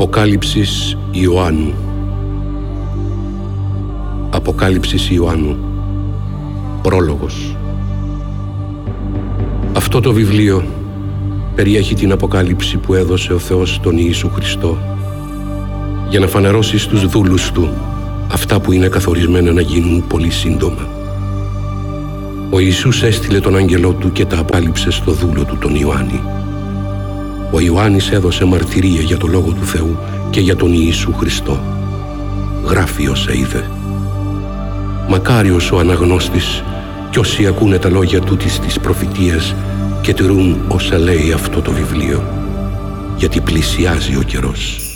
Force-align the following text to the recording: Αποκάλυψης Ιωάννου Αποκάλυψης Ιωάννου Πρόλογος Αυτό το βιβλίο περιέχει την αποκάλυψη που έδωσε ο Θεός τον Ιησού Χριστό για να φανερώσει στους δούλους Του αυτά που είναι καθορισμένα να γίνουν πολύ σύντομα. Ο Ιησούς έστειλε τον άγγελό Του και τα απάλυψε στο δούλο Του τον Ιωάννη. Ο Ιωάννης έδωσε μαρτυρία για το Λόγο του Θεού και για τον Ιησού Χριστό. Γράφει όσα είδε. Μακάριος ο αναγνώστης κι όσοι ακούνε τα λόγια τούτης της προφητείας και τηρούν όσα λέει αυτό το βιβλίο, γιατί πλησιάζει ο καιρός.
Αποκάλυψης 0.00 0.96
Ιωάννου 1.10 1.74
Αποκάλυψης 4.30 5.10
Ιωάννου 5.10 5.56
Πρόλογος 6.82 7.56
Αυτό 9.72 10.00
το 10.00 10.12
βιβλίο 10.12 10.64
περιέχει 11.54 11.94
την 11.94 12.12
αποκάλυψη 12.12 12.76
που 12.76 12.94
έδωσε 12.94 13.32
ο 13.32 13.38
Θεός 13.38 13.80
τον 13.82 13.96
Ιησού 13.98 14.30
Χριστό 14.30 14.78
για 16.08 16.20
να 16.20 16.26
φανερώσει 16.26 16.78
στους 16.78 17.06
δούλους 17.06 17.50
Του 17.50 17.68
αυτά 18.32 18.60
που 18.60 18.72
είναι 18.72 18.88
καθορισμένα 18.88 19.52
να 19.52 19.60
γίνουν 19.60 20.06
πολύ 20.06 20.30
σύντομα. 20.30 20.88
Ο 22.50 22.58
Ιησούς 22.58 23.02
έστειλε 23.02 23.40
τον 23.40 23.56
άγγελό 23.56 23.92
Του 23.92 24.12
και 24.12 24.24
τα 24.24 24.38
απάλυψε 24.38 24.90
στο 24.90 25.12
δούλο 25.12 25.44
Του 25.44 25.58
τον 25.58 25.74
Ιωάννη. 25.74 26.39
Ο 27.52 27.60
Ιωάννης 27.60 28.10
έδωσε 28.10 28.44
μαρτυρία 28.44 29.00
για 29.00 29.16
το 29.16 29.26
Λόγο 29.26 29.52
του 29.52 29.64
Θεού 29.64 29.98
και 30.30 30.40
για 30.40 30.56
τον 30.56 30.72
Ιησού 30.72 31.12
Χριστό. 31.12 31.60
Γράφει 32.64 33.08
όσα 33.08 33.32
είδε. 33.32 33.70
Μακάριος 35.08 35.72
ο 35.72 35.78
αναγνώστης 35.78 36.62
κι 37.10 37.18
όσοι 37.18 37.46
ακούνε 37.46 37.78
τα 37.78 37.88
λόγια 37.88 38.20
τούτης 38.20 38.58
της 38.58 38.80
προφητείας 38.80 39.54
και 40.00 40.14
τηρούν 40.14 40.60
όσα 40.68 40.98
λέει 40.98 41.32
αυτό 41.32 41.60
το 41.60 41.72
βιβλίο, 41.72 42.24
γιατί 43.16 43.40
πλησιάζει 43.40 44.16
ο 44.16 44.22
καιρός. 44.22 44.89